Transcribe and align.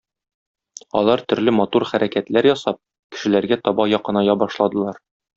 Алар 1.01 1.21
төрле 1.33 1.51
матур 1.57 1.85
хәрәкәтләр 1.89 2.49
ясап, 2.49 2.79
кешеләргә 3.17 3.59
таба 3.67 3.87
якыная 3.95 4.37
башладылар. 4.45 4.99